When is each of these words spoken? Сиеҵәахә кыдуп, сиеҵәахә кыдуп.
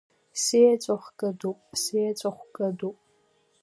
Сиеҵәахә 0.41 1.09
кыдуп, 1.17 1.59
сиеҵәахә 1.81 2.45
кыдуп. 2.55 2.97